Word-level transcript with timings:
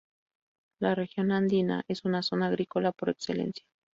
La 0.79 0.95
región 0.95 1.31
andina, 1.31 1.83
es 1.87 2.05
una 2.05 2.23
zona 2.23 2.47
agrícola 2.47 2.91
por 2.91 3.09
excelencia. 3.11 3.63